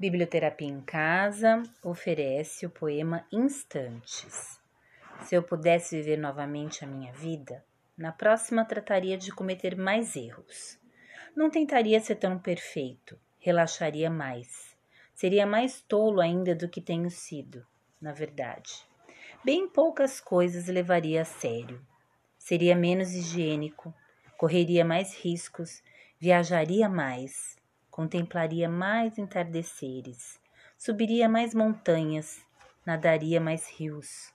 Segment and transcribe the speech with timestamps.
[0.00, 4.60] Biblioterapia em Casa oferece o poema Instantes.
[5.22, 7.64] Se eu pudesse viver novamente a minha vida,
[7.96, 10.78] na próxima trataria de cometer mais erros.
[11.34, 14.78] Não tentaria ser tão perfeito, relaxaria mais.
[15.16, 17.66] Seria mais tolo ainda do que tenho sido,
[18.00, 18.86] na verdade.
[19.44, 21.84] Bem poucas coisas levaria a sério.
[22.38, 23.92] Seria menos higiênico,
[24.36, 25.82] correria mais riscos,
[26.20, 27.58] viajaria mais
[27.98, 30.38] contemplaria mais entardeceres,
[30.78, 32.40] subiria mais montanhas,
[32.86, 34.32] nadaria mais rios,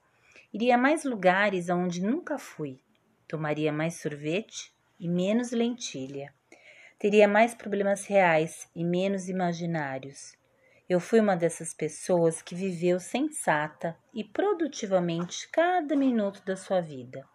[0.53, 2.77] iria a mais lugares aonde nunca fui,
[3.25, 6.33] tomaria mais sorvete e menos lentilha,
[6.99, 10.37] teria mais problemas reais e menos imaginários.
[10.89, 17.25] Eu fui uma dessas pessoas que viveu sensata e produtivamente cada minuto da sua vida.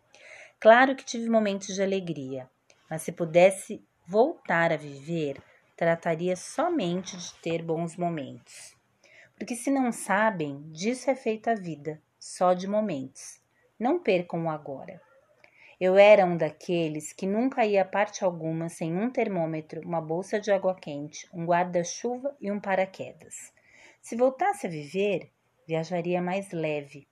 [0.60, 2.50] Claro que tive momentos de alegria,
[2.91, 5.42] mas se pudesse voltar a viver,
[5.78, 8.77] trataria somente de ter bons momentos.
[9.36, 13.41] Porque se não sabem, disso é feita a vida, só de momentos.
[13.78, 15.00] Não percam o agora.
[15.80, 20.41] Eu era um daqueles que nunca ia a parte alguma sem um termômetro, uma bolsa
[20.41, 23.53] de água quente, um guarda-chuva e um paraquedas.
[24.03, 25.31] Se voltasse a viver,
[25.64, 27.06] viajaria mais leve.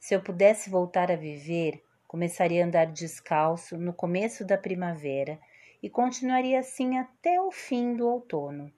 [0.00, 5.38] Se eu pudesse voltar a viver, começaria a andar descalço no começo da primavera
[5.82, 8.72] e continuaria assim até o fim do outono.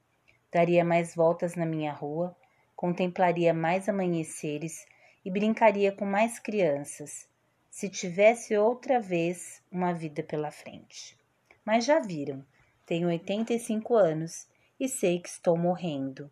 [0.53, 2.37] Daria mais voltas na minha rua,
[2.75, 4.87] contemplaria mais amanheceres
[5.25, 7.29] e brincaria com mais crianças,
[7.71, 11.17] se tivesse outra vez uma vida pela frente.
[11.65, 12.45] Mas já viram,
[12.85, 16.31] tenho 85 anos e sei que estou morrendo.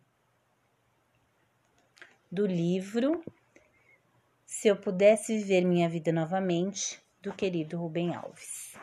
[2.31, 3.23] Do livro
[4.45, 8.75] Se eu pudesse viver minha vida novamente, do querido Rubem Alves.